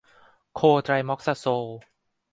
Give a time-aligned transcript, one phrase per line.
[0.55, 1.65] โคไตรม็อกซาโซล